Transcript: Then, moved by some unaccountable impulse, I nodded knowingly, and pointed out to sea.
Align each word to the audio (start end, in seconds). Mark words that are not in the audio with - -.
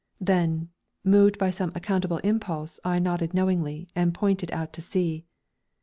Then, 0.19 0.69
moved 1.03 1.37
by 1.37 1.51
some 1.51 1.69
unaccountable 1.69 2.17
impulse, 2.23 2.79
I 2.83 2.97
nodded 2.97 3.35
knowingly, 3.35 3.87
and 3.95 4.15
pointed 4.15 4.49
out 4.51 4.73
to 4.73 4.81
sea. 4.81 5.25